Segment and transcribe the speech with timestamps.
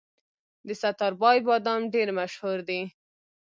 [0.67, 2.81] د ستاربای بادام ډیر مشهور دي.